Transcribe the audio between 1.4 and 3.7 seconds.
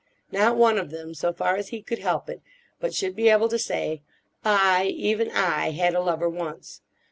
as he could help it, but should be able to